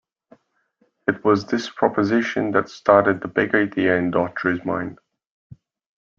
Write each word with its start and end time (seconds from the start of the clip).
It 1.07 1.23
was 1.23 1.45
this 1.45 1.69
proposition 1.69 2.49
that 2.53 2.69
started 2.69 3.21
the 3.21 3.27
big 3.27 3.53
idea 3.53 3.97
in 3.97 4.11
Daughtry's 4.11 4.65
mind. 4.65 4.97